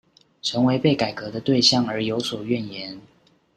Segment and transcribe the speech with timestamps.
[0.41, 2.99] 成為被改革的對象而有所怨言